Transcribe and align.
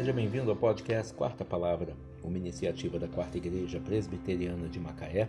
seja 0.00 0.14
bem-vindo 0.14 0.50
ao 0.50 0.56
podcast 0.56 1.12
Quarta 1.12 1.44
Palavra, 1.44 1.92
uma 2.24 2.38
iniciativa 2.38 2.98
da 2.98 3.06
Quarta 3.06 3.36
Igreja 3.36 3.78
Presbiteriana 3.80 4.66
de 4.66 4.80
Macaé 4.80 5.28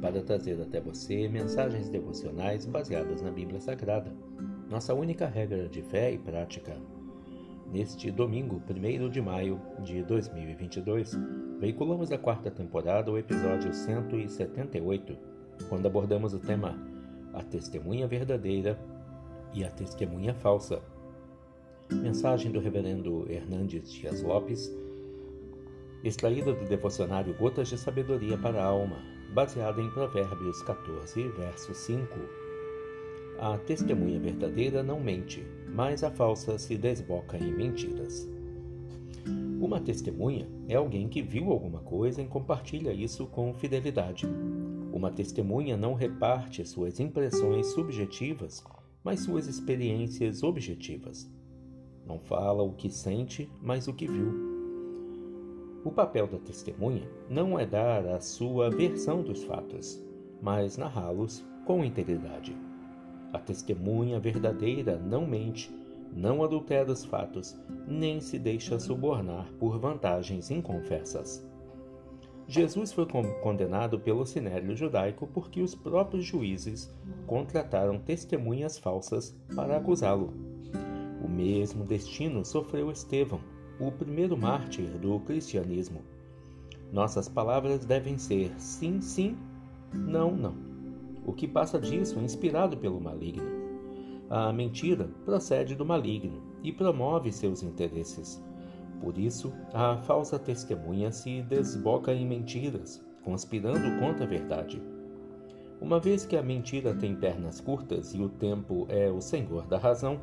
para 0.00 0.22
trazer 0.22 0.58
até 0.58 0.80
você 0.80 1.28
mensagens 1.28 1.90
devocionais 1.90 2.64
baseadas 2.64 3.20
na 3.20 3.30
Bíblia 3.30 3.60
Sagrada, 3.60 4.10
nossa 4.70 4.94
única 4.94 5.26
regra 5.26 5.68
de 5.68 5.82
fé 5.82 6.12
e 6.12 6.16
prática. 6.16 6.78
Neste 7.70 8.10
domingo, 8.10 8.62
1 8.66 9.10
de 9.10 9.20
maio 9.20 9.60
de 9.80 10.02
2022, 10.02 11.14
veiculamos 11.60 12.10
a 12.10 12.16
quarta 12.16 12.50
temporada 12.50 13.12
o 13.12 13.18
episódio 13.18 13.70
178, 13.70 15.14
quando 15.68 15.84
abordamos 15.84 16.32
o 16.32 16.38
tema 16.38 16.74
A 17.34 17.42
Testemunha 17.42 18.06
Verdadeira 18.06 18.80
e 19.52 19.62
a 19.62 19.68
Testemunha 19.68 20.32
Falsa. 20.32 20.80
Mensagem 21.92 22.50
do 22.50 22.58
Reverendo 22.58 23.30
Hernandes 23.30 23.92
Dias 23.92 24.20
Lopes, 24.20 24.74
extraída 26.02 26.52
do 26.52 26.64
devocionário 26.64 27.32
Gotas 27.34 27.68
de 27.68 27.78
Sabedoria 27.78 28.36
para 28.36 28.60
a 28.60 28.66
Alma, 28.66 28.96
baseada 29.32 29.80
em 29.80 29.88
Provérbios 29.90 30.60
14, 30.62 31.28
verso 31.28 31.72
5. 31.72 32.18
A 33.38 33.56
testemunha 33.58 34.18
verdadeira 34.18 34.82
não 34.82 34.98
mente, 34.98 35.46
mas 35.68 36.02
a 36.02 36.10
falsa 36.10 36.58
se 36.58 36.76
desboca 36.76 37.38
em 37.38 37.52
mentiras. 37.52 38.28
Uma 39.60 39.80
testemunha 39.80 40.48
é 40.68 40.74
alguém 40.74 41.08
que 41.08 41.22
viu 41.22 41.52
alguma 41.52 41.80
coisa 41.80 42.20
e 42.20 42.26
compartilha 42.26 42.92
isso 42.92 43.26
com 43.26 43.54
fidelidade. 43.54 44.26
Uma 44.92 45.10
testemunha 45.10 45.76
não 45.76 45.94
reparte 45.94 46.66
suas 46.66 46.98
impressões 46.98 47.68
subjetivas, 47.68 48.64
mas 49.04 49.20
suas 49.20 49.46
experiências 49.46 50.42
objetivas. 50.42 51.30
Não 52.06 52.18
fala 52.18 52.62
o 52.62 52.72
que 52.72 52.88
sente, 52.88 53.50
mas 53.60 53.88
o 53.88 53.92
que 53.92 54.06
viu. 54.06 54.56
O 55.84 55.90
papel 55.90 56.26
da 56.26 56.38
testemunha 56.38 57.08
não 57.28 57.58
é 57.58 57.66
dar 57.66 58.06
a 58.06 58.20
sua 58.20 58.70
versão 58.70 59.22
dos 59.22 59.44
fatos, 59.44 60.02
mas 60.40 60.76
narrá-los 60.76 61.44
com 61.64 61.84
integridade. 61.84 62.56
A 63.32 63.38
testemunha 63.38 64.18
verdadeira 64.18 64.96
não 64.96 65.26
mente, 65.26 65.70
não 66.12 66.42
adultera 66.42 66.90
os 66.90 67.04
fatos, 67.04 67.56
nem 67.86 68.20
se 68.20 68.38
deixa 68.38 68.78
subornar 68.78 69.52
por 69.58 69.78
vantagens 69.78 70.50
inconfessas. 70.50 71.46
Jesus 72.48 72.92
foi 72.92 73.06
condenado 73.42 73.98
pelo 73.98 74.24
sinédrio 74.24 74.76
judaico 74.76 75.26
porque 75.26 75.60
os 75.60 75.74
próprios 75.74 76.24
juízes 76.24 76.94
contrataram 77.26 77.98
testemunhas 77.98 78.78
falsas 78.78 79.36
para 79.54 79.76
acusá-lo. 79.76 80.45
O 81.26 81.28
mesmo 81.28 81.82
destino 81.82 82.44
sofreu 82.44 82.88
Estevão, 82.88 83.40
o 83.80 83.90
primeiro 83.90 84.36
mártir 84.36 84.96
do 84.96 85.18
cristianismo. 85.18 86.02
Nossas 86.92 87.28
palavras 87.28 87.84
devem 87.84 88.16
ser 88.16 88.54
sim, 88.60 89.00
sim, 89.00 89.36
não, 89.92 90.30
não. 90.36 90.54
O 91.26 91.32
que 91.32 91.48
passa 91.48 91.80
disso 91.80 92.20
é 92.20 92.22
inspirado 92.22 92.76
pelo 92.76 93.00
maligno. 93.00 93.42
A 94.30 94.52
mentira 94.52 95.10
procede 95.24 95.74
do 95.74 95.84
maligno 95.84 96.40
e 96.62 96.72
promove 96.72 97.32
seus 97.32 97.60
interesses. 97.60 98.40
Por 99.00 99.18
isso, 99.18 99.52
a 99.74 99.96
falsa 99.96 100.38
testemunha 100.38 101.10
se 101.10 101.42
desboca 101.42 102.14
em 102.14 102.24
mentiras, 102.24 103.04
conspirando 103.24 103.98
contra 103.98 104.24
a 104.24 104.28
verdade. 104.28 104.80
Uma 105.80 105.98
vez 105.98 106.24
que 106.24 106.36
a 106.36 106.42
mentira 106.42 106.94
tem 106.94 107.16
pernas 107.16 107.60
curtas 107.60 108.14
e 108.14 108.22
o 108.22 108.28
tempo 108.28 108.86
é 108.88 109.10
o 109.10 109.20
senhor 109.20 109.66
da 109.66 109.76
razão, 109.76 110.20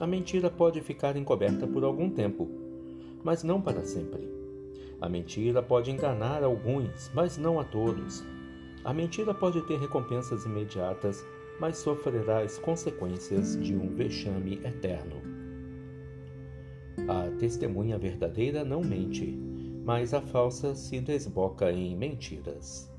a 0.00 0.06
mentira 0.06 0.50
pode 0.50 0.80
ficar 0.80 1.14
encoberta 1.14 1.66
por 1.66 1.84
algum 1.84 2.08
tempo, 2.08 2.48
mas 3.22 3.44
não 3.44 3.60
para 3.60 3.84
sempre. 3.84 4.26
A 4.98 5.10
mentira 5.10 5.62
pode 5.62 5.90
enganar 5.90 6.42
alguns, 6.42 7.10
mas 7.12 7.36
não 7.36 7.60
a 7.60 7.64
todos. 7.64 8.24
A 8.82 8.94
mentira 8.94 9.34
pode 9.34 9.60
ter 9.66 9.78
recompensas 9.78 10.46
imediatas, 10.46 11.22
mas 11.60 11.76
sofrerá 11.76 12.40
as 12.40 12.56
consequências 12.56 13.62
de 13.62 13.76
um 13.76 13.94
vexame 13.94 14.54
eterno. 14.64 15.20
A 17.06 17.30
testemunha 17.38 17.98
verdadeira 17.98 18.64
não 18.64 18.82
mente, 18.82 19.38
mas 19.84 20.14
a 20.14 20.22
falsa 20.22 20.74
se 20.74 20.98
desboca 20.98 21.70
em 21.70 21.94
mentiras. 21.94 22.90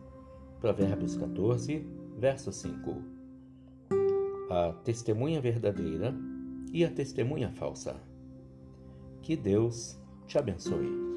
Provérbios 0.60 1.16
14, 1.16 1.84
verso 2.20 2.52
5. 2.52 3.02
A 4.52 4.74
testemunha 4.84 5.42
verdadeira 5.42 6.14
e 6.72 6.86
a 6.86 6.90
testemunha 6.90 7.52
falsa. 7.52 8.02
Que 9.22 9.36
Deus 9.36 10.00
te 10.26 10.38
abençoe. 10.38 11.11